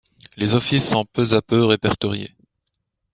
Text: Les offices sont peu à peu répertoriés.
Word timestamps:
Les 0.35 0.55
offices 0.55 0.89
sont 0.89 1.05
peu 1.05 1.27
à 1.35 1.43
peu 1.43 1.63
répertoriés. 1.63 2.35